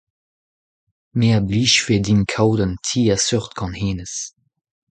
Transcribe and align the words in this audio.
Me 1.17 1.27
a 1.37 1.39
blijfe 1.47 1.95
din 2.05 2.21
kaout 2.33 2.59
un 2.65 2.73
ti 2.85 3.01
a 3.13 3.17
seurt 3.19 3.51
gant 3.57 3.77
hennezh. 3.79 4.19